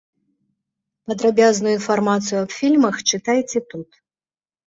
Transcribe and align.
Падрабязную 1.09 1.73
інфармацыю 1.79 2.37
аб 2.43 2.51
фільмах 2.61 2.95
чытайце 3.17 3.59
тут. 3.75 3.89